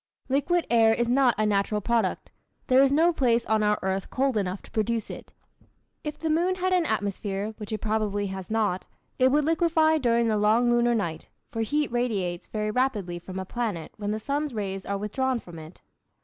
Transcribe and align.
Liquid 0.29 0.65
air 0.71 0.95
is 0.95 1.07
not 1.07 1.35
a 1.37 1.45
natural 1.45 1.79
product. 1.79 2.31
There 2.65 2.81
is 2.81 2.91
no 2.91 3.13
place 3.13 3.45
on 3.45 3.61
our 3.61 3.77
earth 3.83 4.09
cold 4.09 4.35
enough 4.35 4.63
to 4.63 4.71
produce 4.71 5.11
it. 5.11 5.31
If 6.03 6.17
the 6.17 6.27
moon 6.27 6.55
had 6.55 6.73
an 6.73 6.87
atmosphere 6.87 7.53
(which 7.57 7.71
it 7.71 7.81
probably 7.81 8.25
has 8.25 8.49
not) 8.49 8.87
it 9.19 9.31
would 9.31 9.45
liquefy 9.45 9.99
during 9.99 10.27
the 10.27 10.37
long 10.37 10.71
lunar 10.71 10.95
night, 10.95 11.27
for 11.51 11.61
heat 11.61 11.91
radiates 11.91 12.47
very 12.47 12.71
rapidly 12.71 13.19
from 13.19 13.37
a 13.37 13.45
planet 13.45 13.91
when 13.97 14.09
the 14.09 14.19
sun's 14.19 14.55
rays 14.55 14.87
are 14.87 14.97
withdrawn 14.97 15.39
from 15.39 15.59
it. 15.59 15.81